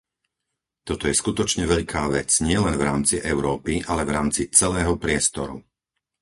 [0.87, 5.55] Toto je skutočne veľká vec nielen v rámci Európy, ale v rámci celého priestoru!